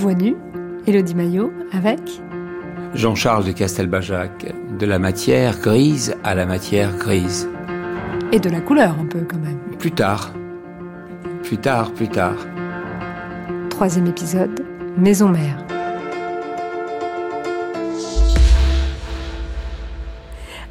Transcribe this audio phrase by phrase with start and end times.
[0.00, 0.34] voix nue,
[0.86, 2.00] Elodie Maillot, avec
[2.94, 7.50] Jean-Charles de Castelbajac, de la matière grise à la matière grise.
[8.32, 9.58] Et de la couleur un peu quand même.
[9.78, 10.32] Plus tard.
[11.42, 12.36] Plus tard, plus tard.
[13.68, 14.64] Troisième épisode,
[14.96, 15.62] Maison Mère.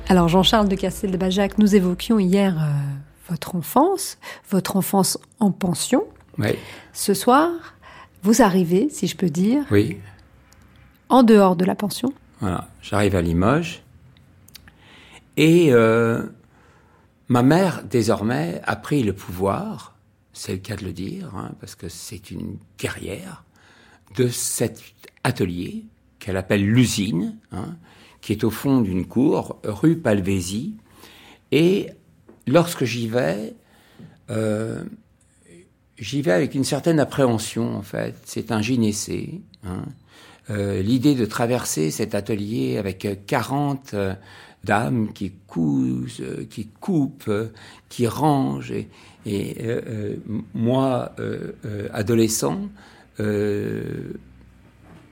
[0.07, 4.17] Alors Jean-Charles de Castelbajac, nous évoquions hier euh, votre enfance,
[4.49, 6.05] votre enfance en pension.
[6.39, 6.55] Oui.
[6.93, 7.51] Ce soir,
[8.23, 9.97] vous arrivez, si je peux dire, Oui.
[11.09, 12.13] en dehors de la pension.
[12.39, 12.67] Voilà.
[12.81, 13.81] J'arrive à Limoges.
[15.37, 16.25] Et euh,
[17.27, 19.95] ma mère, désormais, a pris le pouvoir,
[20.33, 23.43] c'est le cas de le dire, hein, parce que c'est une guerrière,
[24.17, 24.81] de cet
[25.23, 25.85] atelier
[26.19, 27.77] qu'elle appelle l'usine, hein,
[28.21, 30.75] qui est au fond d'une cour, rue Palvésie.
[31.51, 31.87] Et
[32.47, 33.53] lorsque j'y vais,
[34.29, 34.83] euh,
[35.99, 38.15] j'y vais avec une certaine appréhension, en fait.
[38.25, 39.41] C'est un gynécée.
[39.65, 39.83] Hein.
[40.49, 44.13] Euh, L'idée de traverser cet atelier avec euh, 40 euh,
[44.63, 47.31] dames qui cousent, euh, qui coupent,
[47.89, 48.73] qui rangent,
[49.25, 49.57] et,
[50.55, 51.13] moi,
[51.93, 52.61] adolescent,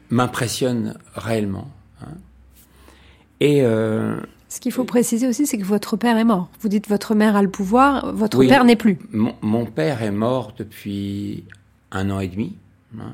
[0.09, 1.69] m'impressionne réellement.
[2.01, 2.15] hein.
[3.41, 3.61] Et
[4.49, 6.49] Ce qu'il faut préciser aussi, c'est que votre père est mort.
[6.61, 8.47] Vous dites votre mère a le pouvoir, votre Oui.
[8.47, 8.97] père n'est plus.
[9.11, 11.43] Mon, mon père est mort depuis
[11.91, 12.55] un an et demi.
[12.99, 13.13] hein.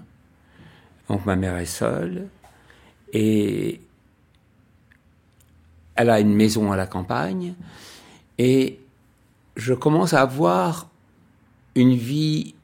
[1.09, 2.27] Donc ma mère est seule.
[3.13, 3.81] Et
[5.95, 7.53] elle a une maison à la campagne.
[8.37, 8.79] Et
[9.55, 10.89] je commence à avoir
[11.75, 12.55] une vie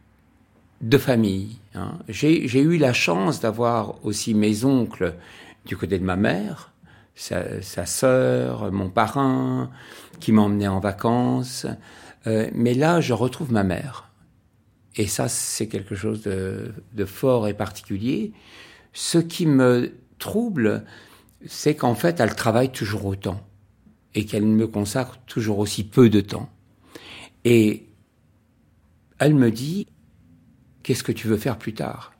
[0.81, 1.57] de famille.
[1.75, 1.97] hein.
[2.07, 5.15] J'ai eu la chance d'avoir aussi mes oncles
[5.65, 6.71] du côté de ma mère,
[7.19, 9.69] sa, sa sœur, mon parrain,
[10.21, 11.65] qui m'emmenait en vacances.
[12.27, 14.09] Euh, mais là, je retrouve ma mère.
[14.95, 18.31] Et ça, c'est quelque chose de, de fort et particulier.
[18.93, 20.85] Ce qui me trouble,
[21.45, 23.45] c'est qu'en fait, elle travaille toujours autant
[24.15, 26.49] et qu'elle me consacre toujours aussi peu de temps.
[27.43, 27.85] Et
[29.19, 29.87] elle me dit,
[30.83, 32.13] qu'est-ce que tu veux faire plus tard?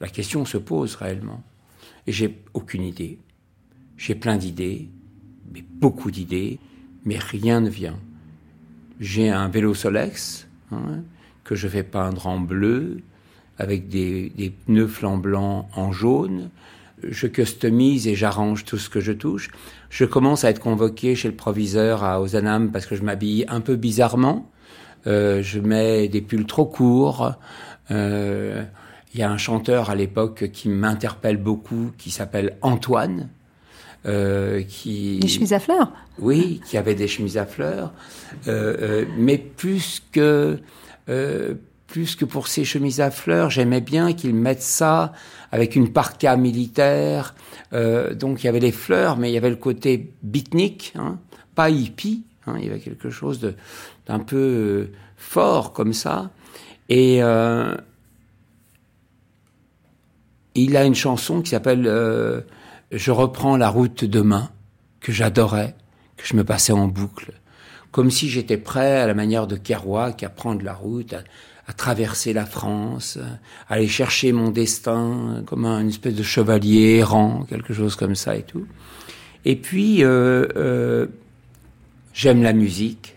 [0.00, 1.42] La question se pose réellement.
[2.06, 3.18] Et j'ai aucune idée.
[3.96, 4.88] J'ai plein d'idées,
[5.52, 6.58] mais beaucoup d'idées,
[7.04, 7.98] mais rien ne vient.
[9.00, 11.02] J'ai un vélo Solex hein,
[11.42, 13.02] que je vais peindre en bleu
[13.58, 16.50] avec des, pneus flancs blancs en jaune.
[17.02, 19.50] Je customise et j'arrange tout ce que je touche.
[19.90, 23.60] Je commence à être convoqué chez le proviseur à Ozanam parce que je m'habille un
[23.60, 24.50] peu bizarrement.
[25.06, 27.34] Euh, je mets des pulls trop courts.
[27.90, 28.64] Euh,
[29.12, 33.28] Il y a un chanteur à l'époque qui m'interpelle beaucoup, qui s'appelle Antoine,
[34.06, 37.92] euh, qui Les chemises à fleurs oui, qui avait des chemises à fleurs,
[38.46, 40.58] euh, euh, mais plus que
[41.08, 41.54] euh,
[41.88, 45.12] plus que pour ces chemises à fleurs, j'aimais bien qu'ils mettent ça
[45.52, 47.34] avec une parka militaire.
[47.72, 51.18] Euh, donc il y avait les fleurs, mais il y avait le côté beatnik, hein,
[51.54, 52.24] pas hippie.
[52.46, 53.54] Hein, il y avait quelque chose de
[54.06, 56.30] d'un peu fort comme ça.
[56.88, 57.74] Et euh,
[60.54, 62.40] il a une chanson qui s'appelle euh,
[62.94, 64.50] Je reprends la route demain,
[65.00, 65.74] que j'adorais,
[66.16, 67.32] que je me passais en boucle.
[67.90, 71.12] Comme si j'étais prêt, à la manière de Kerouac, à prendre la route,
[71.66, 73.18] à, traverser la France,
[73.68, 78.14] à aller chercher mon destin, comme un, une espèce de chevalier errant, quelque chose comme
[78.14, 78.66] ça et tout.
[79.44, 81.06] Et puis, euh, euh,
[82.12, 83.16] j'aime la musique.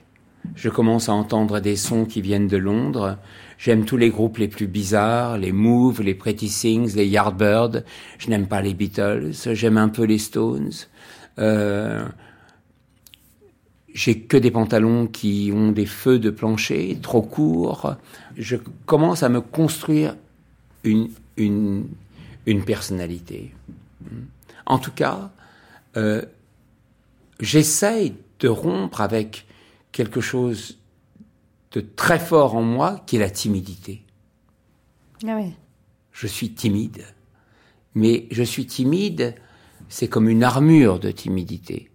[0.56, 3.18] Je commence à entendre des sons qui viennent de Londres.
[3.58, 7.84] J'aime tous les groupes les plus bizarres, les Move, les Pretty Things, les Yardbirds.
[8.20, 9.32] Je n'aime pas les Beatles.
[9.54, 10.72] J'aime un peu les Stones.
[11.40, 12.08] Euh,
[13.94, 17.96] j'ai que des pantalons qui ont des feux de plancher trop courts.
[18.36, 20.16] Je commence à me construire
[20.84, 21.88] une, une,
[22.46, 23.56] une personnalité.
[24.68, 25.32] En tout cas,
[25.96, 26.22] euh,
[27.40, 29.48] j'essaye de rompre avec
[29.92, 30.78] quelque chose
[31.82, 34.04] très fort en moi qui est la timidité.
[35.28, 35.52] Ah ouais.
[36.12, 37.04] Je suis timide.
[37.96, 39.36] Mais je suis timide,
[39.90, 41.90] c'est comme une armure de timidité.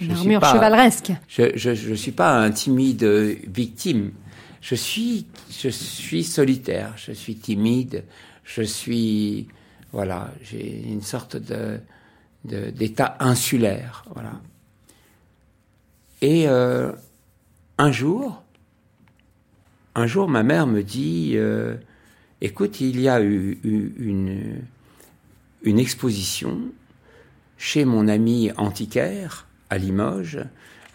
[0.00, 1.12] Une armure pas- chevaleresque.
[1.28, 4.12] Je je suis pas un timide victime.
[4.60, 6.94] Je suis je suis solitaire.
[6.96, 8.04] Je suis timide.
[8.44, 9.48] Je suis
[9.92, 10.32] voilà.
[10.42, 11.78] J'ai une sorte de
[12.44, 14.04] de- d'état insulaire.
[14.14, 14.40] Voilà.
[16.22, 16.92] Et euh,
[17.78, 18.42] un jour,
[19.94, 21.76] un jour, ma mère me dit euh,
[22.40, 24.62] "Écoute, il y a eu, une
[25.64, 26.58] une exposition
[27.56, 30.40] chez mon ami antiquaire à Limoges.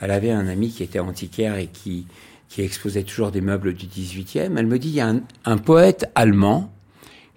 [0.01, 2.05] Elle avait un ami qui était antiquaire et qui,
[2.49, 4.57] qui exposait toujours des meubles du 18e.
[4.57, 6.71] Elle me dit, il y a un, un poète allemand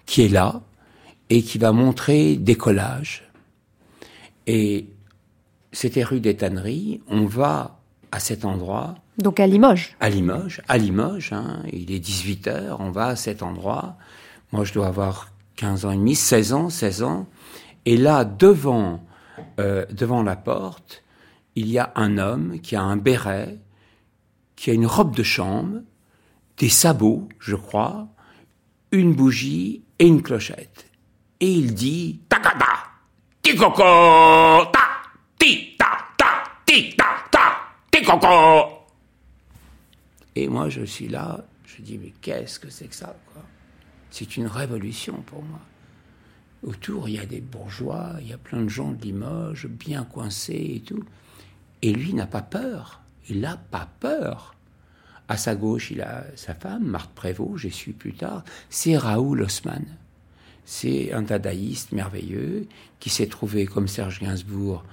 [0.05, 0.61] qui est là
[1.29, 3.23] et qui va montrer des collages.
[4.47, 4.87] Et
[5.71, 7.01] c'était rue des Tanneries.
[7.07, 7.79] On va
[8.11, 8.95] à cet endroit.
[9.17, 9.95] Donc à Limoges.
[9.99, 11.33] À Limoges, à Limoges.
[11.33, 13.97] Hein, il est 18 h On va à cet endroit.
[14.51, 17.27] Moi, je dois avoir 15 ans et demi, 16 ans, 16 ans.
[17.85, 19.05] Et là, devant,
[19.59, 21.03] euh, devant la porte,
[21.55, 23.59] il y a un homme qui a un béret,
[24.55, 25.79] qui a une robe de chambre,
[26.57, 28.07] des sabots, je crois,
[28.91, 30.85] une bougie et une clochette.
[31.39, 32.65] Et il dit Takada,
[33.41, 34.79] tikoko, ta,
[35.37, 37.39] ti, ta, ta, ti, ta, ta,
[37.91, 38.80] tikoko.
[40.35, 43.15] Et moi, je suis là, je dis Mais qu'est-ce que c'est que ça,
[44.09, 45.59] C'est une révolution pour moi.
[46.63, 50.03] Autour, il y a des bourgeois, il y a plein de gens de Limoges, bien
[50.03, 51.03] coincés et tout.
[51.81, 53.01] Et lui n'a pas peur.
[53.29, 54.55] Il n'a pas peur.
[55.27, 58.43] À sa gauche, il a sa femme, Marthe Prévost, j'ai su plus tard.
[58.69, 59.85] C'est Raoul Haussmann.
[60.65, 62.67] C'est un dadaïste merveilleux
[62.99, 64.83] qui s'est trouvé, comme Serge Gainsbourg,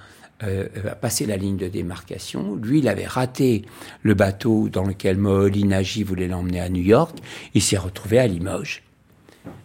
[0.42, 2.54] euh, à passer la ligne de démarcation.
[2.54, 3.64] Lui, il avait raté
[4.02, 7.18] le bateau dans lequel Moholy Nagy voulait l'emmener à New York.
[7.54, 8.82] Il s'est retrouvé à Limoges.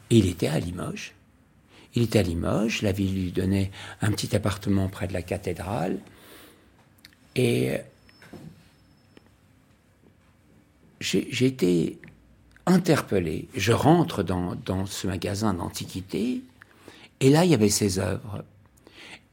[0.09, 1.13] Et il était à Limoges.
[1.95, 2.81] Il était à Limoges.
[2.81, 3.71] La ville lui donnait
[4.01, 5.99] un petit appartement près de la cathédrale.
[7.35, 7.77] Et
[10.99, 11.99] j'ai été
[12.65, 13.47] interpellé.
[13.55, 16.41] Je rentre dans, ce magasin d'antiquité,
[17.19, 18.43] et là, il y avait ses œuvres.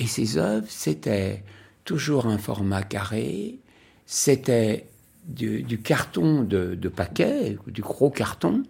[0.00, 1.44] Et ces œuvres, c'était
[1.84, 3.58] toujours un format carré,
[4.06, 4.86] c'était
[5.24, 8.64] du, carton de, paquet, du gros carton,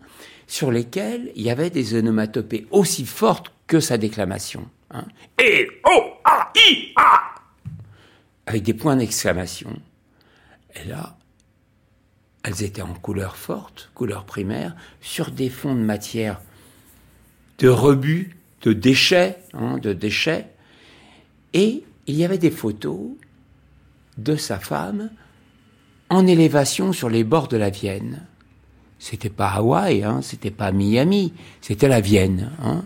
[0.47, 4.69] sur lesquels il y avait des onomatopées aussi fortes que sa déclamation.
[4.91, 5.05] Hein.
[5.39, 7.31] Et, O, A, I, A
[8.47, 9.81] avec des points d'exclamation.
[10.75, 11.17] Et là,
[12.43, 16.41] elles étaient en couleur forte, couleur primaire, sur des fonds de matière
[17.59, 20.50] de rebut, de déchets, hein, de déchets.
[21.53, 23.11] Et il y avait des photos
[24.19, 25.11] de sa femme
[26.09, 28.27] en élévation sur les bords de la Vienne.
[28.99, 32.53] C'était pas Hawaï, hein, c'était pas Miami, c'était la Vienne.
[32.63, 32.85] Hein.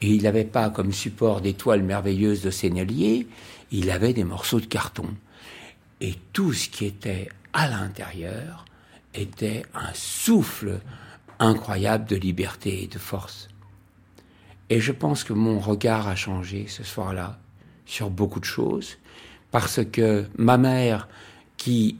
[0.00, 3.26] Et il n'avait pas comme support des toiles merveilleuses de Sennelier,
[3.70, 5.08] il avait des morceaux de carton.
[6.00, 8.64] Et tout ce qui était à l'intérieur
[9.14, 10.80] était un souffle
[11.38, 13.48] incroyable de liberté et de force.
[14.70, 17.38] Et je pense que mon regard a changé ce soir-là
[17.86, 18.98] sur beaucoup de choses,
[19.50, 21.08] parce que ma mère,
[21.56, 21.96] qui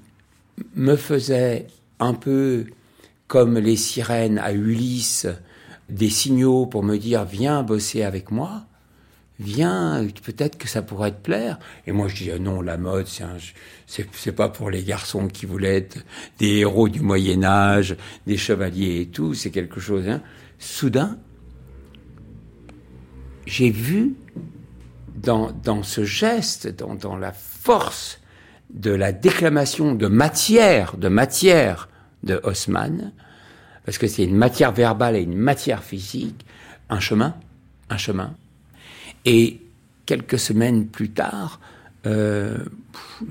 [0.74, 1.66] me faisait
[2.00, 2.66] un peu
[3.26, 5.26] comme les sirènes à Ulysse,
[5.88, 8.66] des signaux pour me dire viens bosser avec moi,
[9.40, 11.58] viens, peut-être que ça pourrait te plaire.
[11.86, 13.06] Et moi, je dis, ah non, la mode,
[13.86, 16.04] c'est, pas pour les garçons qui voulaient être
[16.38, 17.96] des héros du Moyen Âge,
[18.26, 20.08] des chevaliers et tout, c'est quelque chose.
[20.08, 20.22] Hein.
[20.58, 21.18] Soudain,
[23.46, 24.14] j'ai vu
[25.24, 28.20] dans, ce geste, dans, dans la force
[28.70, 31.88] de la déclamation de matière, de matière
[32.22, 33.12] de Haussmann,
[33.84, 36.44] parce que c'est une matière verbale et une matière physique,
[36.88, 37.34] un chemin,
[37.90, 38.34] un chemin.
[39.24, 39.60] Et
[40.06, 41.60] quelques semaines plus tard,
[42.06, 42.58] euh,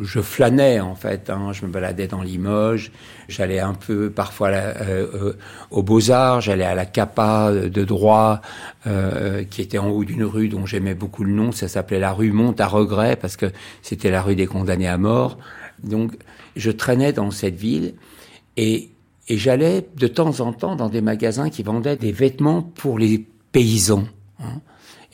[0.02, 2.92] je flânais en fait, hein, je me baladais dans Limoges,
[3.28, 5.33] j'allais un peu parfois euh, euh,
[5.69, 8.42] aux Beaux-Arts, j'allais à la Capa de droit,
[9.50, 12.31] qui était en haut d'une rue dont j'aimais beaucoup le nom, ça s'appelait la rue
[12.31, 15.38] Monte à regret parce que c'était la rue des condamnés à mort.
[15.83, 16.14] Donc
[16.56, 17.94] je traînais dans cette ville
[18.57, 18.90] et,
[19.28, 23.26] et j'allais de temps en temps dans des magasins qui vendaient des vêtements pour les
[23.52, 24.06] paysans.
[24.40, 24.62] Hein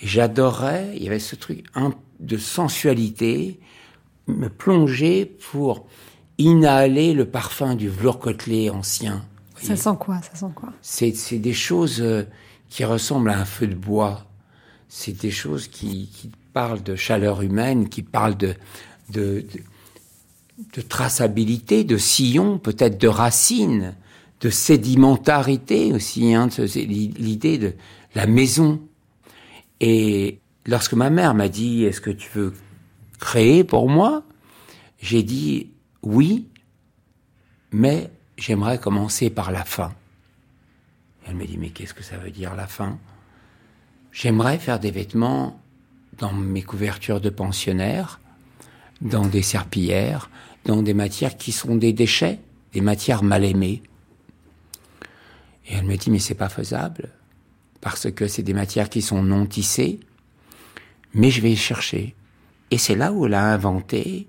[0.01, 1.65] j'adorais, il y avait ce truc
[2.19, 3.59] de sensualité,
[4.27, 5.87] me plonger pour
[6.37, 9.25] inhaler le parfum du velours côtelé ancien.
[9.61, 10.69] Ça sent quoi Ça sent quoi?
[10.81, 12.23] C'est des choses euh,
[12.69, 14.25] qui ressemblent à un feu de bois.
[14.87, 18.55] C'est des choses qui, qui, parlent de chaleur humaine, qui parlent de,
[19.11, 19.45] de,
[20.75, 23.95] de, traçabilité, de sillon, peut-être de racines,
[24.41, 26.33] de sédimentarité aussi.
[26.33, 27.73] Hein, L'idée de
[28.15, 28.81] la maison
[29.79, 32.53] et lorsque ma mère m'a dit Est-ce que tu veux
[33.19, 34.23] créer pour moi?
[35.01, 35.71] J'ai dit
[36.01, 36.47] Oui,
[37.71, 39.93] mais j'aimerais commencer par la fin.
[41.27, 42.97] Elle me dit Mais qu'est-ce que ça veut dire la fin?
[44.11, 45.61] J'aimerais faire des vêtements
[46.17, 48.19] dans mes couvertures de pensionnaires,
[49.01, 50.29] dans des serpillères,
[50.65, 52.39] dans des matières qui sont des déchets,
[52.73, 53.81] des matières mal aimées.
[55.67, 57.09] Et elle me dit Mais c'est pas faisable
[57.81, 59.99] parce que c'est des matières qui sont non tissées,
[61.13, 62.15] mais je vais chercher.
[62.71, 64.27] Et c'est là où elle a inventé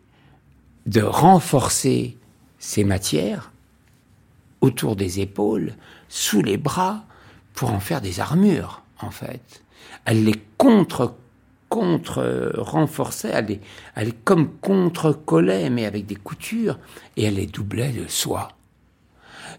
[0.87, 2.17] de renforcer
[2.59, 3.53] ces matières
[4.61, 5.75] autour des épaules,
[6.09, 7.05] sous les bras,
[7.55, 9.63] pour en faire des armures, en fait.
[10.05, 11.15] Elle les contre
[11.69, 13.61] contre renforçait, elle les,
[13.95, 16.79] elle comme contre collait, mais avec des coutures,
[17.17, 18.49] et elle les doublait de soie.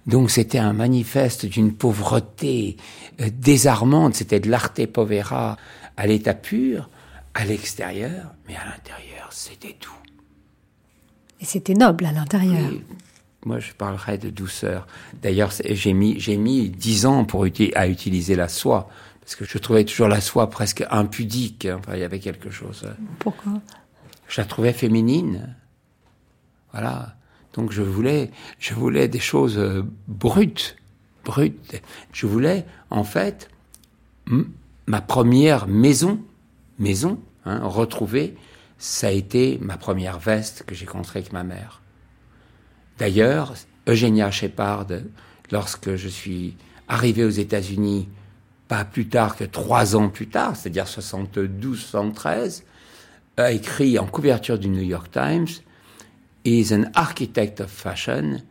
[0.08, 2.78] Donc c'était un manifeste d'une pauvreté
[3.20, 5.58] euh, désarmante, c'était de l'arte povera
[5.98, 6.90] à l'état pur,
[7.34, 9.92] à l'extérieur, mais à l'intérieur, c'était tout.
[11.40, 12.72] Et c'était noble à l'intérieur.
[13.46, 14.86] Moi, je parlerai de douceur.
[15.22, 18.90] D'ailleurs, j'ai mis, j'ai mis dix ans pour à utiliser la soie,
[19.22, 21.68] parce que je trouvais toujours la soie presque impudique.
[21.72, 22.84] Enfin, il y avait quelque chose.
[22.86, 23.54] Euh, Pourquoi?
[24.28, 25.56] Je la trouvais féminine.
[26.72, 27.16] Voilà.
[27.54, 30.78] Donc je voulais, je voulais des choses euh, brutes,
[31.26, 31.82] brutes.
[32.14, 33.50] Je voulais, en fait,
[34.86, 36.22] ma première maison,
[36.80, 38.36] maison, hein, retrouvée,
[38.78, 41.82] ça a été ma première veste que j'ai construite avec ma mère.
[42.98, 43.54] D'ailleurs,
[43.88, 44.88] Eugenia Shepard,
[45.52, 46.56] lorsque je suis
[46.88, 48.10] arrivé aux États-Unis,
[48.68, 52.64] pas plus tard que trois ans plus tard, c'est-à-dire 72-73,
[53.38, 55.48] a écrit en couverture du New York Times
[56.44, 58.42] is an architect of fashion.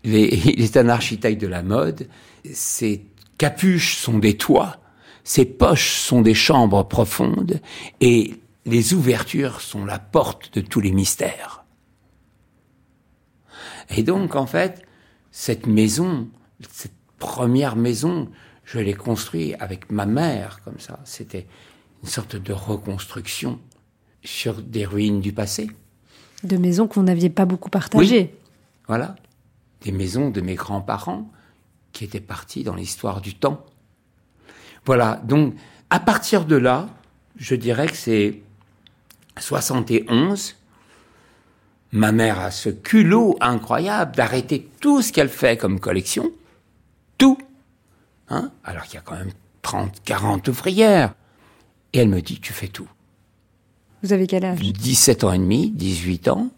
[0.04, 2.08] Il est, un architecte de la mode.
[2.52, 3.04] Ses
[3.36, 4.78] capuches sont des toits,
[5.24, 7.60] ses poches sont des chambres profondes
[8.00, 11.64] et les ouvertures sont la porte de tous les mystères.
[13.90, 14.82] Et donc, en fait,
[15.30, 16.28] cette maison,
[16.70, 18.30] cette première maison,
[18.64, 21.00] je l'ai construite avec ma mère, comme ça.
[21.04, 21.46] C'était
[22.02, 23.58] une sorte de reconstruction
[24.22, 25.70] sur des ruines du passé
[26.42, 28.34] de maisons qu'on n'aviez pas beaucoup partagées.
[28.86, 29.16] Voilà,
[29.82, 31.30] des maisons de mes grands-parents
[31.92, 33.64] qui étaient partis dans l'histoire du temps.
[34.84, 35.54] Voilà, donc
[35.90, 36.88] à partir de là,
[37.36, 38.40] je dirais que c'est
[39.38, 40.56] 71.
[41.92, 46.30] Ma mère a ce culot incroyable d'arrêter tout ce qu'elle fait comme collection.
[47.16, 47.38] Tout.
[48.28, 51.14] Hein Alors qu'il y a quand même 30, 40 ouvrières.
[51.92, 52.88] Et elle me dit, tu fais tout.
[54.02, 54.60] Vous avez quel âge?
[54.60, 56.50] 17 ans et demi, 18 ans.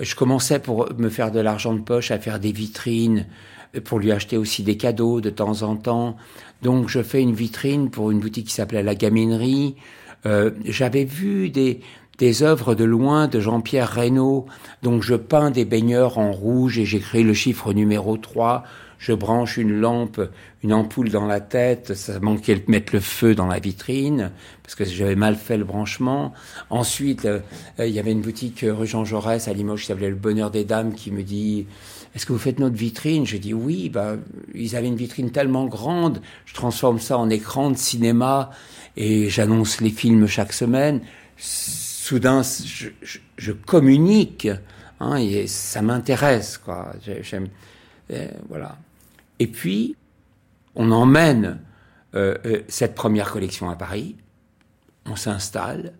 [0.00, 3.26] Je commençais pour me faire de l'argent de poche à faire des vitrines,
[3.84, 6.16] pour lui acheter aussi des cadeaux de temps en temps.
[6.62, 9.76] Donc je fais une vitrine pour une boutique qui s'appelait La Gaminerie.
[10.26, 11.80] Euh, J'avais vu des,
[12.18, 14.46] des œuvres de loin de Jean-Pierre Reynaud.
[14.82, 18.64] Donc je peins des baigneurs en rouge et j'écris le chiffre numéro 3
[19.02, 20.20] je branche une lampe,
[20.62, 24.30] une ampoule dans la tête, ça manquait de mettre le feu dans la vitrine,
[24.62, 26.32] parce que j'avais mal fait le branchement.
[26.70, 27.40] Ensuite, euh,
[27.80, 30.52] il y avait une boutique euh, rue Jean Jaurès à Limoges qui s'appelait Le Bonheur
[30.52, 31.66] des Dames qui me dit
[32.14, 33.26] est-ce que vous faites notre vitrine?
[33.26, 34.14] J'ai dit oui, bah,
[34.54, 38.50] ils avaient une vitrine tellement grande, je transforme ça en écran de cinéma
[38.96, 41.00] et j'annonce les films chaque semaine.
[41.38, 42.90] Soudain, je,
[43.36, 44.46] je, communique,
[45.00, 46.92] hein, et ça m'intéresse, quoi.
[47.22, 47.48] J'aime,
[48.48, 48.76] voilà.
[49.42, 49.96] Et puis,
[50.76, 51.58] on emmène
[52.14, 54.14] euh, euh, cette première collection à Paris,
[55.04, 55.94] on s'installe.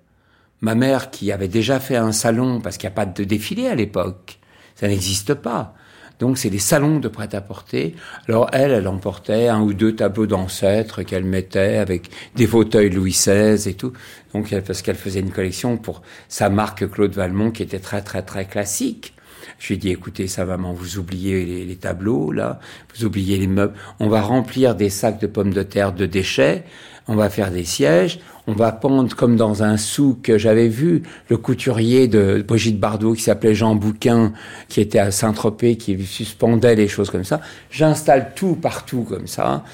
[0.61, 3.67] Ma mère, qui avait déjà fait un salon, parce qu'il n'y a pas de défilé
[3.67, 4.39] à l'époque,
[4.77, 5.75] ça n'existe pas.
[6.21, 7.97] Donc c'est des salons de prêt-à-porter.
[8.29, 13.11] Alors elle, elle emportait un ou deux tableaux d'ancêtres qu'elle mettait avec des fauteuils Louis
[13.11, 13.93] XVI et tout.
[14.35, 18.23] Donc parce qu'elle faisait une collection pour sa marque Claude Valmont qui était très très
[18.23, 19.15] très classique.
[19.59, 22.61] Je lui ai dit, écoutez, ça maman, vous oubliez les, tableaux, là,
[22.95, 23.75] vous oubliez les meubles.
[24.01, 26.65] On va remplir des sacs de pommes de terre de déchets,
[27.09, 30.33] on va faire des sièges, on va pendre comme dans un souk.
[30.37, 34.33] J'avais vu le couturier de Brigitte Bardot qui s'appelait Jean Bouquin,
[34.69, 37.41] qui était à Saint-Tropez, qui suspendait les choses comme ça.
[37.71, 39.65] J'installe tout partout comme ça.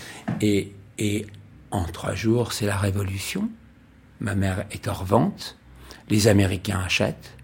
[0.41, 1.27] Et, et
[1.71, 3.49] en trois jours, c'est la révolution.
[4.21, 5.57] Ma mère est hors vente.
[6.11, 7.38] Les Américains achètent.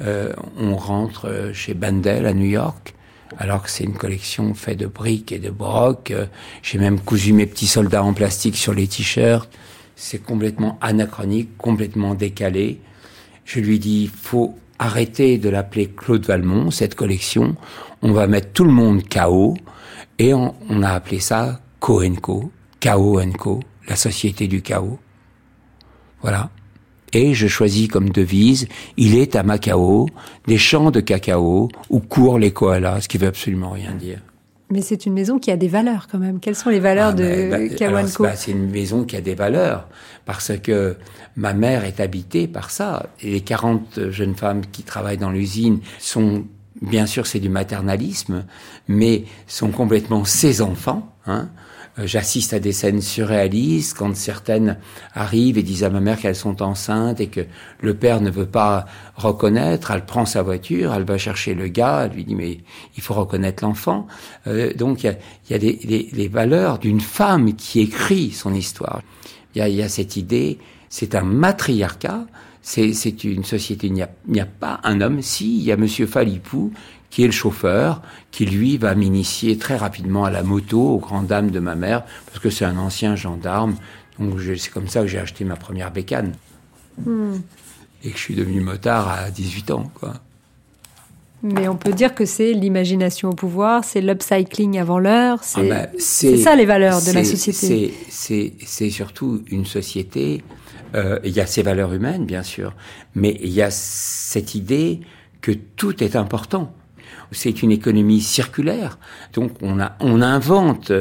[0.00, 2.94] Euh, on rentre euh, chez Bandel à New York,
[3.36, 6.10] alors que c'est une collection faite de briques et de brocs.
[6.10, 6.26] Euh,
[6.62, 9.50] j'ai même cousu mes petits soldats en plastique sur les t-shirts.
[9.96, 12.80] C'est complètement anachronique, complètement décalé.
[13.44, 17.56] Je lui dis, faut arrêter de l'appeler Claude Valmont, cette collection.
[18.02, 19.56] On va mettre tout le monde KO.
[20.20, 22.50] Et on, a appelé ça Co Co,
[22.80, 24.98] KO Co, la société du chaos.
[26.22, 26.50] Voilà.
[27.12, 30.08] Et je choisis comme devise, il est à Macao,
[30.46, 34.20] des champs de cacao où courent les koalas, ce qui veut absolument rien dire.
[34.70, 36.40] Mais c'est une maison qui a des valeurs quand même.
[36.40, 39.88] Quelles sont les valeurs ah, de Kawanko bah, C'est une maison qui a des valeurs
[40.26, 40.96] parce que
[41.36, 43.06] ma mère est habitée par ça.
[43.22, 46.44] Et les 40 jeunes femmes qui travaillent dans l'usine sont,
[46.82, 48.44] bien sûr, c'est du maternalisme,
[48.88, 51.14] mais sont complètement ses enfants.
[51.26, 51.48] Hein
[52.04, 54.78] j'assiste à des scènes surréalistes quand certaines
[55.14, 57.40] arrivent et disent à ma mère qu'elles sont enceintes et que
[57.80, 58.86] le père ne veut pas
[59.16, 59.90] reconnaître.
[59.90, 62.58] Elle prend sa voiture, elle va chercher le gars, elle lui dit mais
[62.96, 64.06] il faut reconnaître l'enfant.
[64.46, 65.16] Euh, donc il
[65.50, 69.02] y a, les, valeurs d'une femme qui écrit son histoire.
[69.54, 72.26] Il y a, y a cette idée, c'est un matriarcat.
[72.60, 75.22] C'est une société, il n'y a, a, pas un homme.
[75.22, 76.70] Si, il y a Monsieur Falipou
[77.10, 81.26] qui est le chauffeur, qui lui va m'initier très rapidement à la moto, aux grandes
[81.26, 83.76] dames de ma mère, parce que c'est un ancien gendarme.
[84.18, 86.32] Donc c'est comme ça que j'ai acheté ma première bécane.
[87.04, 87.36] Hmm.
[88.04, 90.14] Et que je suis devenu motard à 18 ans, quoi.
[91.42, 95.86] Mais on peut dire que c'est l'imagination au pouvoir, c'est l'upcycling avant l'heure, c'est ah
[95.86, 97.94] ben, ça les valeurs de la société.
[98.08, 100.42] C'est surtout une société,
[100.96, 102.74] euh, il y a ses valeurs humaines bien sûr,
[103.14, 104.98] mais il y a cette idée
[105.40, 106.74] que tout est important
[107.30, 108.98] c'est une économie circulaire.
[109.32, 110.92] Donc on, a, on invente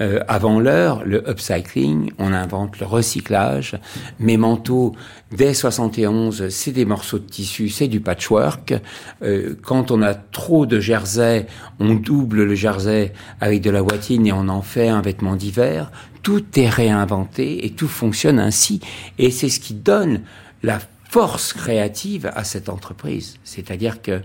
[0.00, 3.78] euh, avant l'heure le upcycling, on invente le recyclage.
[4.18, 4.94] Mes manteaux,
[5.30, 8.74] dès 71, c'est des morceaux de tissu, c'est du patchwork.
[9.22, 11.46] Euh, quand on a trop de jersey,
[11.78, 15.92] on double le jersey avec de la voitine et on en fait un vêtement d'hiver.
[16.22, 18.80] Tout est réinventé et tout fonctionne ainsi.
[19.18, 20.22] Et c'est ce qui donne
[20.62, 20.78] la
[21.10, 23.36] force créative à cette entreprise.
[23.44, 24.22] C'est-à-dire que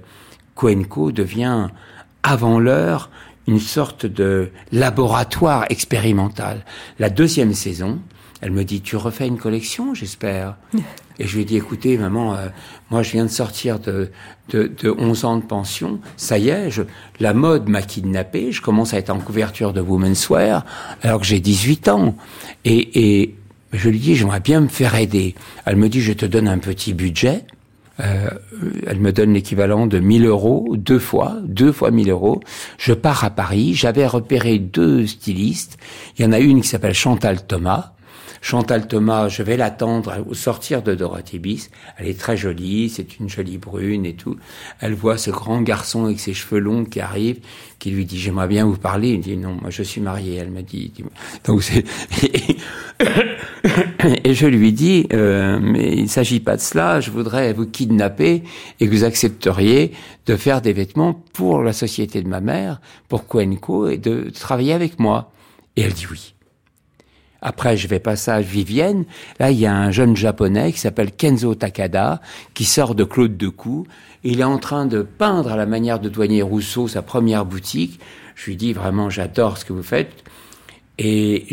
[0.58, 1.68] Coenco devient,
[2.24, 3.10] avant l'heure,
[3.48, 6.66] une sorte de laboratoire expérimental.
[7.00, 8.00] La deuxième saison,
[8.42, 10.58] elle me dit, tu refais une collection, j'espère?
[11.20, 12.50] Et je lui ai dit, écoutez, maman, euh,
[12.92, 14.12] moi je viens de sortir de,
[14.50, 16.84] de, de, 11 ans de pension, ça y est, je,
[17.20, 20.64] la mode m'a kidnappé, je commence à être en couverture de Women's Wear,
[21.02, 22.16] alors que j'ai 18 ans.
[22.66, 23.36] Et, et
[23.74, 25.34] je lui dis, j'aimerais bien me faire aider.
[25.66, 27.46] Elle me dit, je te donne un petit budget.
[28.00, 28.30] Euh,
[28.86, 32.42] elle me donne l'équivalent de 1000 euros deux fois, deux fois 1000 euros.
[32.78, 33.74] Je pars à Paris.
[33.74, 35.78] J'avais repéré deux stylistes.
[36.18, 37.94] Il y en a une qui s'appelle Chantal Thomas,
[38.42, 41.70] Chantal Thomas, je vais l'attendre au sortir de Dorothée Bis.
[41.98, 44.38] Elle est très jolie, c'est une jolie brune et tout.
[44.80, 47.40] Elle voit ce grand garçon avec ses cheveux longs qui arrive,
[47.80, 49.10] qui lui dit j'aimerais bien vous parler.
[49.10, 50.36] Il dit non, moi je suis marié.
[50.36, 50.94] Elle me dit
[51.46, 51.84] donc c'est
[54.24, 57.00] et je lui dis euh, mais il s'agit pas de cela.
[57.00, 58.44] Je voudrais vous kidnapper
[58.80, 59.92] et que vous accepteriez
[60.26, 64.74] de faire des vêtements pour la société de ma mère, pour Quenco et de travailler
[64.74, 65.32] avec moi.
[65.76, 66.34] Et elle dit oui.
[67.42, 69.06] Après, je vais passer à Vivienne.
[69.40, 72.20] Là, il y a un jeune japonais qui s'appelle Kenzo Takada,
[72.54, 73.86] qui sort de Claude Decou.
[74.24, 78.00] Il est en train de peindre à la manière de Douanier Rousseau sa première boutique.
[78.36, 80.24] Je lui dis vraiment, j'adore ce que vous faites.
[81.00, 81.46] Et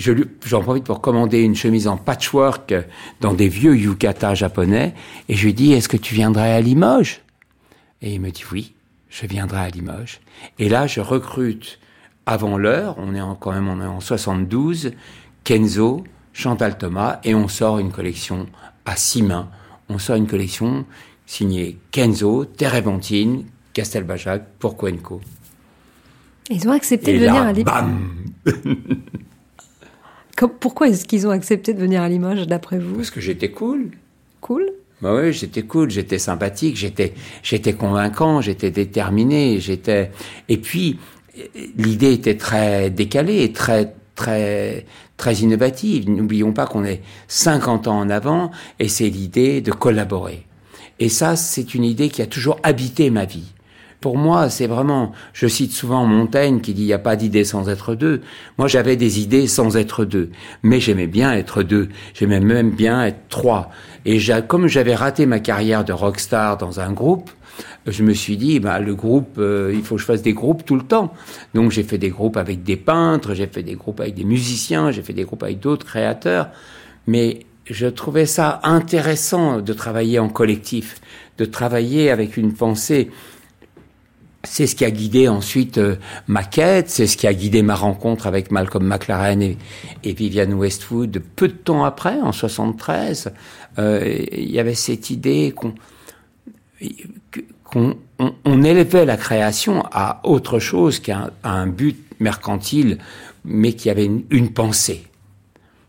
[0.46, 2.74] j'en profite pour commander une chemise en patchwork
[3.20, 4.94] dans des vieux yukata japonais.
[5.28, 7.20] Et je lui dis, est-ce que tu viendrais à Limoges?
[8.00, 8.74] Et il me dit, oui,
[9.10, 10.20] je viendrai à Limoges.
[10.58, 11.78] Et là, je recrute
[12.26, 14.92] avant l'heure, on est en, quand même on est en 72,
[15.44, 18.46] Kenzo, Chantal Thomas, et on sort une collection
[18.86, 19.50] à six mains.
[19.90, 20.86] On sort une collection
[21.26, 23.42] signée Kenzo, Terebentin,
[23.74, 25.20] Castelbajac pour Coenco.
[26.50, 27.84] Ils ont accepté de venir à Limoges.
[30.48, 32.96] Pourquoi est-ce qu'ils ont accepté de venir à Limoges, d'après vous?
[32.96, 33.90] Parce que j'étais cool.
[34.40, 34.70] Cool?
[35.02, 40.10] Bah oui, j'étais cool, j'étais sympathique, j'étais, j'étais convaincant, j'étais déterminé, j'étais.
[40.48, 40.98] Et puis,
[41.76, 46.08] l'idée était très décalée, très, très, très innovative.
[46.08, 50.46] N'oublions pas qu'on est 50 ans en avant et c'est l'idée de collaborer.
[50.98, 53.53] Et ça, c'est une idée qui a toujours habité ma vie.
[54.04, 57.42] Pour moi, c'est vraiment, je cite souvent Montaigne qui dit il n'y a pas d'idée
[57.42, 58.20] sans être deux.
[58.58, 60.28] Moi, j'avais des idées sans être deux.
[60.62, 61.88] Mais j'aimais bien être deux.
[62.12, 63.70] J'aimais même bien être trois.
[64.04, 67.30] Et comme j'avais raté ma carrière de rockstar dans un groupe,
[67.86, 70.66] je me suis dit, bah, le groupe, euh, il faut que je fasse des groupes
[70.66, 71.14] tout le temps.
[71.54, 74.90] Donc j'ai fait des groupes avec des peintres, j'ai fait des groupes avec des musiciens,
[74.90, 76.50] j'ai fait des groupes avec d'autres créateurs.
[77.06, 81.00] Mais je trouvais ça intéressant de travailler en collectif,
[81.38, 83.10] de travailler avec une pensée.
[84.44, 85.96] C'est ce qui a guidé ensuite euh,
[86.28, 89.56] ma quête, c'est ce qui a guidé ma rencontre avec Malcolm McLaren et,
[90.02, 93.32] et Viviane Westwood peu de temps après, en 73.
[93.78, 95.74] Euh, il y avait cette idée qu'on
[98.44, 102.98] on, élevait la création à autre chose qu'à un, but mercantile,
[103.44, 105.04] mais qui avait une, pensée.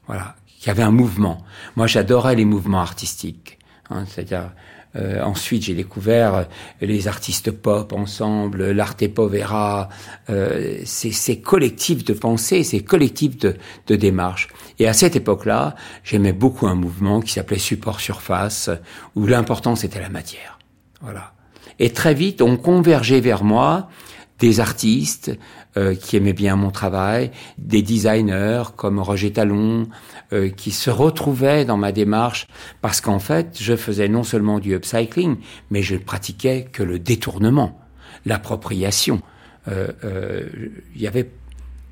[0.08, 1.44] Voilà, qui avait un mouvement.
[1.76, 3.60] Moi, j'adorais les mouvements artistiques.
[3.90, 4.52] Hein, c'est-à-dire,
[4.96, 6.48] euh, ensuite, j'ai découvert
[6.82, 9.90] les artistes pop ensemble, l'arte povera,
[10.30, 13.56] euh, ces, collectifs de pensée, ces collectifs de,
[13.88, 14.48] de démarche.
[14.80, 18.70] Et à cette époque-là, j'aimais beaucoup un mouvement qui s'appelait support surface,
[19.16, 20.60] où l'important c'était la matière.
[21.02, 21.34] Voilà.
[21.80, 23.90] Et très vite, on convergeait vers moi
[24.40, 25.32] des artistes
[25.78, 29.88] euh, qui aimaient bien mon travail, des designers comme Roger Talon,
[30.34, 32.48] euh, qui se retrouvaient dans ma démarche
[32.82, 35.38] parce qu'en fait, je faisais non seulement du upcycling,
[35.70, 37.80] mais je pratiquais que le détournement,
[38.26, 39.22] l'appropriation.
[39.68, 39.92] Euh,
[40.96, 41.30] il y avait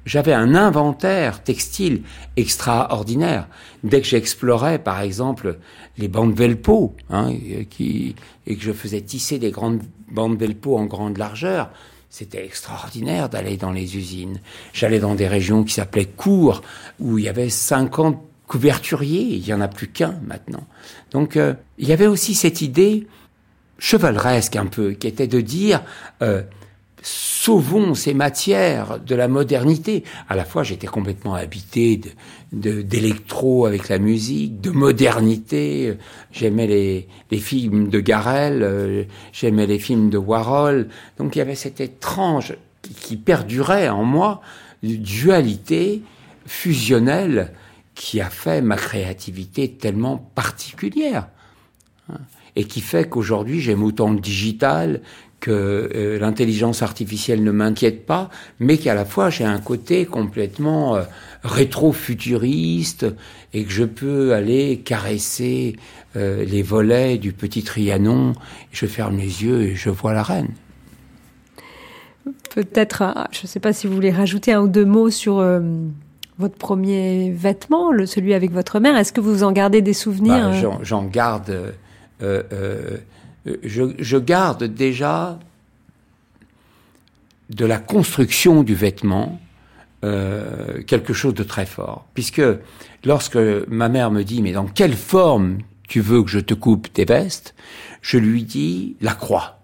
[0.05, 2.03] j'avais un inventaire textile
[2.35, 3.47] extraordinaire.
[3.83, 5.59] Dès que j'explorais, par exemple,
[5.97, 7.31] les bandes Velpo, hein,
[7.69, 8.15] qui,
[8.45, 11.69] et que je faisais tisser des grandes bandes Velpo en grande largeur,
[12.13, 14.39] c'était extraordinaire d'aller dans les usines.
[14.71, 16.61] J'allais dans des régions qui s'appelaient Cours,
[16.99, 20.67] où il y avait 50 couverturiers, il y en a plus qu'un maintenant.
[21.09, 23.07] Donc euh, il y avait aussi cette idée
[23.79, 25.81] chevaleresque un peu, qui était de dire
[26.21, 26.43] euh,
[27.03, 30.03] sauvons ces matières de la modernité.
[30.29, 31.99] À la fois, j'étais complètement habité
[32.51, 35.97] d'électro avec la musique, de modernité.
[36.31, 40.87] J'aimais les, films de Garel, euh, j'aimais les films de Warhol.
[41.17, 44.41] Donc il y avait cette étrange qui, perdurait en moi,
[44.81, 46.01] dualité
[46.45, 47.51] fusionnelle
[47.95, 51.27] qui a fait ma créativité tellement particulière
[52.55, 55.01] et qui fait qu'aujourd'hui j'aime autant le digital
[55.43, 60.95] que euh, l'intelligence artificielle ne m'inquiète pas, mais qu'à la fois j'ai un côté complètement
[60.95, 61.03] euh,
[61.43, 63.05] rétro-futuriste
[63.53, 65.75] et que je peux aller caresser
[66.15, 68.33] euh, les volets du petit Trianon.
[68.71, 70.47] Je ferme les yeux et je vois la reine.
[72.55, 75.43] Peut-être, je ne sais pas si vous voulez rajouter un ou deux mots sur
[76.39, 78.95] votre premier vêtement, le, celui avec votre mère.
[78.95, 81.73] Est-ce que vous en gardez des souvenirs bah, J'en garde
[82.21, 82.97] euh,
[83.63, 85.39] je, garde déjà
[87.49, 89.39] de la construction du vêtement
[90.03, 92.05] euh, quelque chose de très fort.
[92.13, 92.41] Puisque
[93.03, 96.91] lorsque ma mère me dit, mais dans quelle forme tu veux que je te coupe
[96.91, 97.53] tes vestes
[98.01, 99.59] Je lui dis la croix,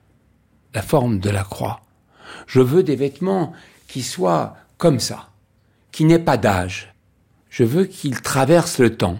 [0.74, 1.82] la forme de la croix.
[2.48, 3.54] Je veux des vêtements
[3.88, 5.30] qui soient comme ça,
[5.92, 6.94] qui n'aient pas d'âge.
[7.50, 9.20] Je veux qu'ils traversent le temps.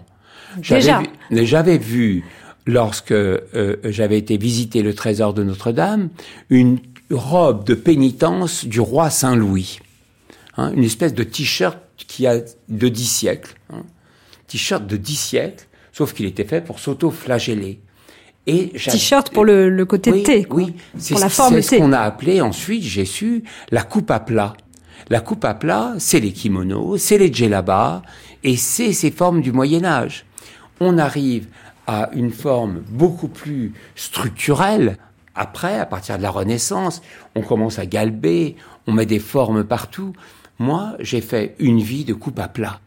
[0.60, 2.24] J'avais vu
[2.66, 6.10] lorsque euh, j'avais été visiter le trésor de Notre-Dame,
[6.48, 6.78] une
[7.10, 9.80] robe de pénitence du roi Saint-Louis.
[10.56, 13.54] Hein, une espèce de t-shirt qui a de dix siècles.
[13.72, 13.82] Hein.
[14.46, 17.80] T-shirt de dix siècles, sauf qu'il était fait pour s'auto-flageller.
[18.46, 23.44] T-shirt pour le, côté oui, T, Oui, c'est ce qu'on a appelé ensuite, j'ai su,
[23.70, 24.54] la coupe à plat.
[25.08, 28.02] La coupe à plat, c'est les kimonos, c'est les djellabas,
[28.42, 30.24] et c'est ces formes du Moyen Âge.
[30.80, 31.46] On arrive
[31.90, 34.96] à une forme beaucoup plus structurelle.
[35.34, 37.02] Après, à partir de la Renaissance,
[37.34, 38.54] on commence à galber,
[38.86, 40.12] on met des formes partout.
[40.60, 42.78] Moi, j'ai fait une vie de coupe à plat.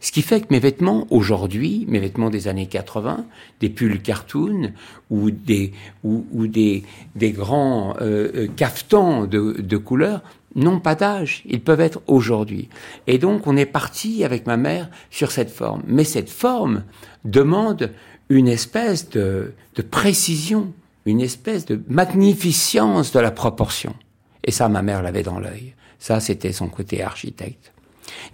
[0.00, 3.26] Ce qui fait que mes vêtements aujourd'hui, mes vêtements des années 80,
[3.60, 4.72] des pulls cartoon
[5.10, 6.82] ou des ou, des,
[7.14, 10.22] des grands euh, euh, caftans de, de couleurs
[10.54, 12.70] n'ont pas d'âge, ils peuvent être aujourd'hui.
[13.06, 15.82] Et donc on est parti avec ma mère sur cette forme.
[15.86, 16.84] Mais cette forme
[17.24, 17.90] demande
[18.28, 19.52] une espèce de,
[19.90, 20.72] précision,
[21.04, 23.94] une espèce de magnificence de la proportion.
[24.44, 25.74] Et ça, ma mère l'avait dans l'œil.
[25.98, 27.72] Ça, c'était son côté architecte.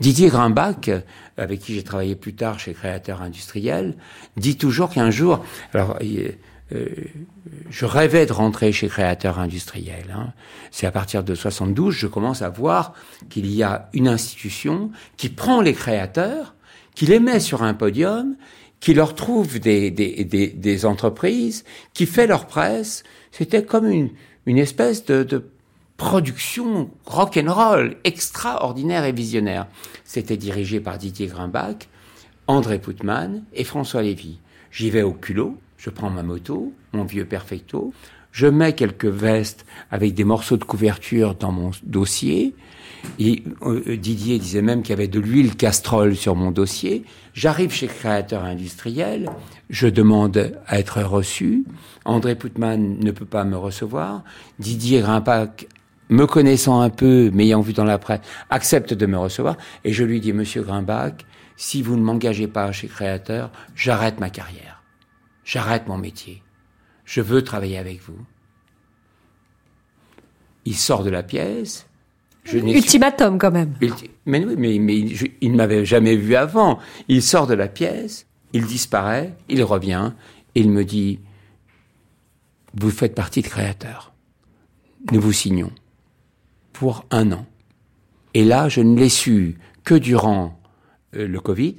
[0.00, 0.90] Didier Grimbach,
[1.36, 3.96] avec qui j'ai travaillé plus tard chez Créateur Industriel,
[4.36, 5.98] dit toujours qu'un jour, alors,
[6.74, 6.88] euh,
[7.70, 10.14] je rêvais de rentrer chez Créateur Industriel.
[10.14, 10.32] Hein.
[10.70, 12.94] C'est à partir de 72, je commence à voir
[13.30, 16.54] qu'il y a une institution qui prend les créateurs,
[16.94, 18.36] qui les met sur un podium
[18.82, 21.64] qui leur trouve des, des, des, des, entreprises,
[21.94, 23.04] qui fait leur presse.
[23.30, 24.10] C'était comme une,
[24.44, 25.48] une espèce de, de
[25.96, 29.68] production rock and roll extraordinaire et visionnaire.
[30.04, 31.88] C'était dirigé par Didier Grimbach,
[32.48, 34.40] André Putman et François Lévy.
[34.72, 37.94] J'y vais au culot, je prends ma moto, mon vieux Perfecto,
[38.32, 42.56] je mets quelques vestes avec des morceaux de couverture dans mon dossier,
[43.18, 47.04] et euh, Didier disait même qu'il y avait de l'huile castrol sur mon dossier.
[47.34, 49.28] J'arrive chez Créateur Industriel,
[49.70, 51.64] je demande à être reçu.
[52.04, 54.22] André Putman ne peut pas me recevoir.
[54.58, 55.66] Didier Grimpac,
[56.08, 59.56] me connaissant un peu, m'ayant vu dans la presse, accepte de me recevoir.
[59.84, 61.24] Et je lui dis, Monsieur Grimbach,
[61.56, 64.82] si vous ne m'engagez pas chez Créateur, j'arrête ma carrière.
[65.44, 66.42] J'arrête mon métier.
[67.04, 68.18] Je veux travailler avec vous.
[70.64, 71.86] Il sort de la pièce,
[72.50, 73.74] Ultimatum quand même.
[74.26, 74.98] Mais, mais, mais
[75.40, 76.78] il ne m'avait jamais vu avant.
[77.08, 80.12] Il sort de la pièce, il disparaît, il revient,
[80.54, 81.20] et il me dit,
[82.74, 84.12] vous faites partie de créateur.
[85.12, 85.70] Nous vous signons.
[86.72, 87.46] Pour un an.
[88.34, 90.58] Et là, je ne l'ai su que durant
[91.14, 91.76] euh, le Covid.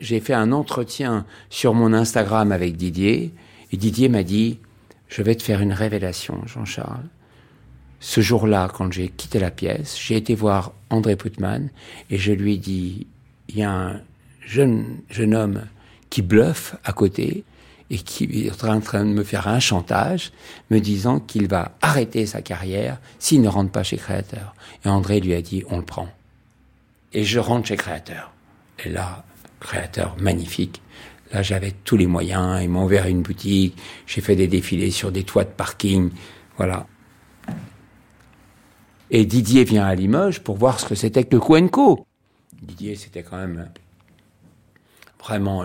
[0.00, 3.32] J'ai fait un entretien sur mon Instagram avec Didier,
[3.72, 4.58] et Didier m'a dit,
[5.08, 7.08] je vais te faire une révélation, Jean-Charles
[8.04, 11.70] ce jour-là, quand j'ai quitté la pièce, j'ai été voir André Putman
[12.10, 13.06] et je lui ai dit,
[13.48, 14.02] il y a un
[14.44, 15.62] jeune, jeune homme
[16.10, 17.44] qui bluffe à côté
[17.88, 20.32] et qui est en train de me faire un chantage,
[20.68, 24.54] me disant qu'il va arrêter sa carrière s'il ne rentre pas chez Créateur.
[24.84, 26.10] Et André lui a dit, on le prend.
[27.14, 28.34] Et je rentre chez Créateur.
[28.84, 29.24] Et là,
[29.60, 30.82] Créateur magnifique.
[31.32, 32.62] Là, j'avais tous les moyens.
[32.62, 33.78] Ils m'ont ouvert une boutique.
[34.06, 36.10] J'ai fait des défilés sur des toits de parking.
[36.58, 36.86] Voilà.
[39.16, 42.04] Et Didier vient à Limoges pour voir ce que c'était que le Cuenco.
[42.60, 43.68] Didier, c'était quand même
[45.20, 45.64] vraiment,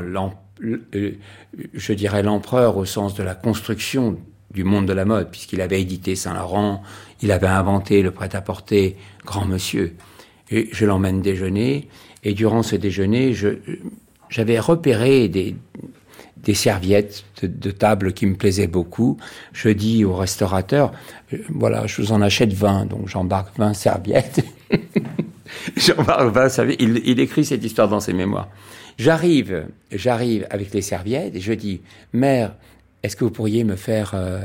[0.61, 4.19] je dirais, l'empereur au sens de la construction
[4.51, 6.83] du monde de la mode, puisqu'il avait édité Saint-Laurent,
[7.23, 9.95] il avait inventé le prêt-à-porter grand monsieur.
[10.51, 11.89] Et je l'emmène déjeuner,
[12.23, 13.33] et durant ce déjeuner,
[14.29, 15.55] j'avais repéré des,
[16.43, 19.17] des serviettes de, table qui me plaisaient beaucoup.
[19.53, 20.91] Je dis au restaurateur,
[21.33, 24.45] euh, voilà, je vous en achète 20, donc j'embarque 20 serviettes.
[25.75, 26.81] j'embarque 20 serviettes.
[26.81, 28.49] Il, il, écrit cette histoire dans ses mémoires.
[28.97, 31.81] J'arrive, j'arrive avec les serviettes et je dis,
[32.13, 32.55] mère,
[33.03, 34.41] est-ce que vous pourriez me faire euh,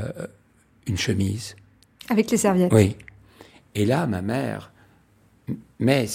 [0.87, 1.55] une chemise?
[2.09, 2.71] Avec les serviettes?
[2.73, 2.95] Oui.
[3.73, 4.71] Et là, ma mère
[5.79, 6.07] met,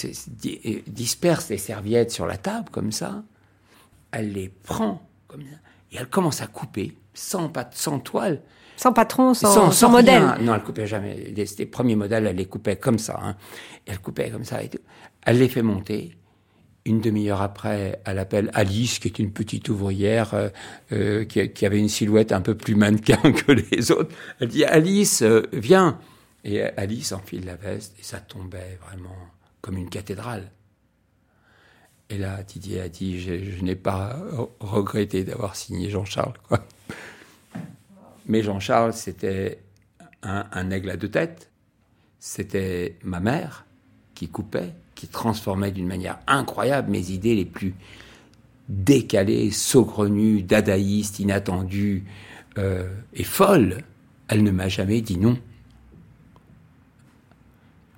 [0.87, 3.23] disperse les serviettes sur la table comme ça.
[4.11, 5.57] Elle les prend comme ça
[5.91, 8.41] et elle commence à couper sans, sans toile.
[8.77, 10.23] Sans patron, sans, sans, modèle.
[10.41, 11.15] Non, elle coupait jamais.
[11.35, 13.19] Les, les, premiers modèles, elle les coupait comme ça.
[13.21, 13.35] Hein.
[13.85, 14.63] Elle coupait comme ça.
[14.63, 14.79] Et tout.
[15.23, 16.17] Elle les fait monter.
[16.85, 20.49] Une demi-heure après, elle appelle Alice, qui est une petite ouvrière euh,
[20.93, 24.15] euh qui, qui, avait une silhouette un peu plus mannequin que les autres.
[24.39, 25.99] Elle dit Alice, euh, viens.
[26.43, 29.15] Et Alice enfile la veste et ça tombait vraiment
[29.61, 30.49] comme une cathédrale.
[32.11, 34.17] Et là, Didier a dit, je, n'ai pas
[34.59, 36.33] regretté d'avoir signé Jean-Charles.
[38.27, 39.59] Mais Jean-Charles, c'était
[40.21, 41.49] un, aigle à deux têtes.
[42.19, 43.65] C'était ma mère
[44.13, 47.73] qui coupait, qui transformait d'une manière incroyable mes idées les plus
[48.67, 52.03] décalées, saugrenues, dadaïstes, inattendues
[52.57, 53.83] euh, et folles.
[54.27, 55.39] Elle ne m'a jamais dit non.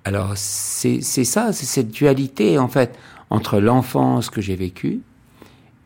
[0.04, 2.96] Alors c'est ça, c'est cette dualité en fait
[3.30, 5.00] entre l'enfance que j'ai vécue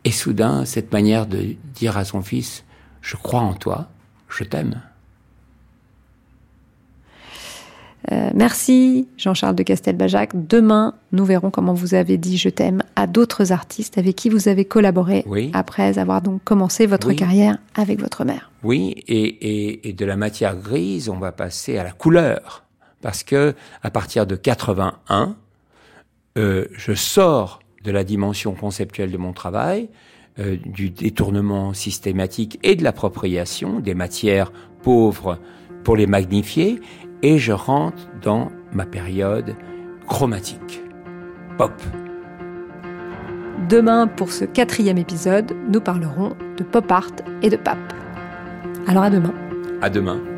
[0.05, 2.65] et soudain cette manière de dire à son fils,
[3.01, 3.89] je crois en toi,
[4.29, 4.81] je t'aime.
[8.11, 10.31] Euh, merci Jean-Charles de Castelbajac.
[10.35, 14.49] Demain, nous verrons comment vous avez dit je t'aime à d'autres artistes avec qui vous
[14.49, 18.51] avez collaboré après avoir donc commencé votre carrière avec votre mère.
[18.63, 22.65] Oui, et, et, de la matière grise, on va passer à la couleur.
[23.03, 25.37] Parce que à partir de 81,
[26.37, 29.89] euh, je sors de la dimension conceptuelle de mon travail,
[30.39, 35.39] euh, du détournement systématique et de l'appropriation des matières pauvres
[35.85, 36.81] pour les magnifier,
[37.23, 39.57] et je rentre dans ma période
[40.07, 40.83] chromatique,
[41.57, 41.73] pop.
[43.69, 47.11] Demain, pour ce quatrième épisode, nous parlerons de pop art
[47.43, 47.93] et de pape.
[48.87, 49.35] Alors à demain.
[49.83, 50.38] À demain.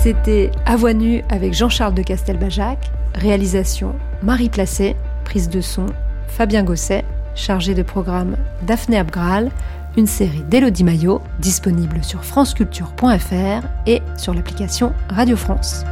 [0.00, 0.92] C'était À voix
[1.28, 2.78] avec Jean-Charles de Castelbajac,
[3.16, 5.86] réalisation Marie Placé, prise de son
[6.28, 9.50] Fabien Gosset, chargé de programme Daphné Abgral,
[9.96, 15.84] une série d'Elodie Maillot disponible sur franceculture.fr et sur l'application Radio France.